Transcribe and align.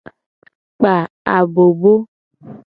Kpa 0.77 0.95
abobo. 1.37 1.93